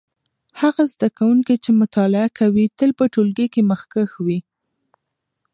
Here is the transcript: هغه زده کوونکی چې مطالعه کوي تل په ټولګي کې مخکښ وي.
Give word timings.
هغه 0.61 0.83
زده 0.93 1.07
کوونکی 1.17 1.55
چې 1.63 1.71
مطالعه 1.81 2.27
کوي 2.39 2.65
تل 2.77 2.89
په 2.99 3.05
ټولګي 3.13 3.47
کې 3.53 3.61
مخکښ 3.71 4.11
وي. 4.25 4.39